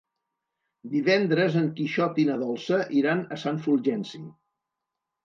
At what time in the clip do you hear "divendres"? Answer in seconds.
0.93-1.57